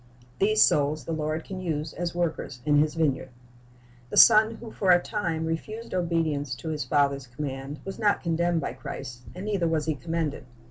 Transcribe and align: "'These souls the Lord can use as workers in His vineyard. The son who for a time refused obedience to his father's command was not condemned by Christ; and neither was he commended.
"'These 0.39 0.63
souls 0.63 1.05
the 1.05 1.11
Lord 1.11 1.43
can 1.43 1.59
use 1.59 1.93
as 1.93 2.15
workers 2.15 2.59
in 2.65 2.79
His 2.79 2.95
vineyard. 2.95 3.29
The 4.09 4.17
son 4.17 4.55
who 4.55 4.71
for 4.71 4.89
a 4.89 4.99
time 4.99 5.45
refused 5.45 5.93
obedience 5.93 6.55
to 6.55 6.69
his 6.69 6.83
father's 6.83 7.27
command 7.27 7.79
was 7.85 7.99
not 7.99 8.23
condemned 8.23 8.61
by 8.61 8.73
Christ; 8.73 9.21
and 9.35 9.45
neither 9.45 9.67
was 9.67 9.85
he 9.85 9.93
commended. 9.93 10.47